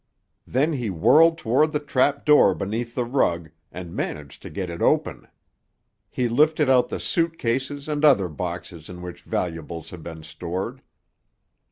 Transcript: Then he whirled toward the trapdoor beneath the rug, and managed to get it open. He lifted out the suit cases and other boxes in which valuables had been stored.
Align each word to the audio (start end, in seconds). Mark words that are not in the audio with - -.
Then 0.47 0.73
he 0.73 0.89
whirled 0.89 1.37
toward 1.37 1.73
the 1.73 1.79
trapdoor 1.79 2.55
beneath 2.55 2.95
the 2.95 3.05
rug, 3.05 3.51
and 3.71 3.93
managed 3.93 4.41
to 4.41 4.49
get 4.49 4.67
it 4.67 4.81
open. 4.81 5.27
He 6.09 6.27
lifted 6.27 6.71
out 6.71 6.89
the 6.89 6.99
suit 6.99 7.37
cases 7.37 7.87
and 7.87 8.03
other 8.03 8.27
boxes 8.27 8.89
in 8.89 9.03
which 9.03 9.21
valuables 9.21 9.91
had 9.91 10.01
been 10.01 10.23
stored. 10.23 10.81